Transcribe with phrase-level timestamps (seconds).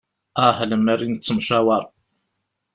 [0.45, 1.83] Ah lemmer i nettemcawaṛ.